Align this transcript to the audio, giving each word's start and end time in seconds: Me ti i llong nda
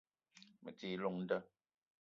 Me 0.63 0.71
ti 0.79 0.87
i 0.95 0.99
llong 1.01 1.17
nda 1.23 1.37